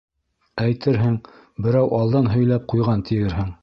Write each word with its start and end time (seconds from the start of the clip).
Әйтерһең, 0.63 1.19
берәү 1.69 1.95
алдан 2.01 2.35
һөйләп 2.35 2.71
ҡуйған 2.75 3.11
тиерһең. 3.11 3.59